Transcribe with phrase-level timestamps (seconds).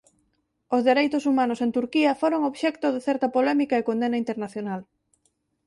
[0.75, 4.81] Os dereitos humanos en Turquía foron obxecto de certa polémica e condena internacional.